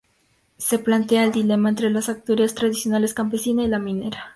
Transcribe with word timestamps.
Se 0.57 0.79
plantea 0.79 1.23
el 1.25 1.31
dilema 1.31 1.69
entre 1.69 1.91
la 1.91 1.99
Asturias 1.99 2.55
tradicional 2.55 3.07
campesina 3.13 3.61
y 3.63 3.67
la 3.67 3.77
minera. 3.77 4.29